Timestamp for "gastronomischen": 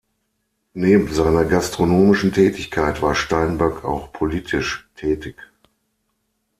1.45-2.33